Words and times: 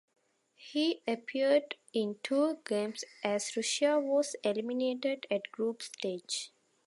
He 0.55 1.03
appeared 1.07 1.75
in 1.93 2.17
two 2.23 2.57
games 2.65 3.03
as 3.23 3.55
Russia 3.55 3.99
was 3.99 4.35
eliminated 4.43 5.27
at 5.29 5.51
group 5.51 5.83
stage. 5.83 6.51